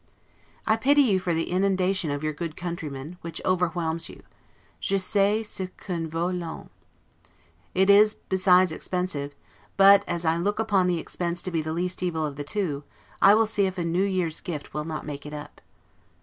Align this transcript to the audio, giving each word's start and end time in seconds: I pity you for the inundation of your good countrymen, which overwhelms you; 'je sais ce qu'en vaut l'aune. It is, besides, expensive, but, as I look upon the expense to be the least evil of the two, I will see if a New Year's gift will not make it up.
I 0.65 0.77
pity 0.77 1.03
you 1.03 1.19
for 1.19 1.31
the 1.31 1.51
inundation 1.51 2.09
of 2.09 2.23
your 2.23 2.33
good 2.33 2.57
countrymen, 2.57 3.19
which 3.21 3.39
overwhelms 3.45 4.09
you; 4.09 4.23
'je 4.79 4.97
sais 4.97 5.47
ce 5.47 5.67
qu'en 5.77 6.07
vaut 6.09 6.33
l'aune. 6.33 6.71
It 7.75 7.87
is, 7.87 8.15
besides, 8.15 8.71
expensive, 8.71 9.35
but, 9.77 10.03
as 10.07 10.25
I 10.25 10.37
look 10.37 10.57
upon 10.57 10.87
the 10.87 10.97
expense 10.97 11.43
to 11.43 11.51
be 11.51 11.61
the 11.61 11.71
least 11.71 12.01
evil 12.01 12.25
of 12.25 12.35
the 12.35 12.43
two, 12.43 12.83
I 13.21 13.35
will 13.35 13.45
see 13.45 13.67
if 13.67 13.77
a 13.77 13.85
New 13.85 14.01
Year's 14.03 14.41
gift 14.41 14.73
will 14.73 14.85
not 14.85 15.05
make 15.05 15.23
it 15.23 15.35
up. 15.35 15.61